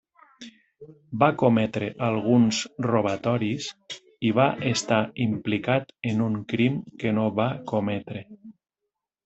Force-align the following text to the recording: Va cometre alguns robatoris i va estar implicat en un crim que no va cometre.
Va 1.23 1.27
cometre 1.41 1.89
alguns 2.07 2.61
robatoris 2.87 3.69
i 4.31 4.33
va 4.41 4.49
estar 4.71 5.01
implicat 5.29 5.95
en 6.15 6.27
un 6.31 6.43
crim 6.55 6.83
que 7.05 7.17
no 7.21 7.31
va 7.43 7.49
cometre. 7.75 8.29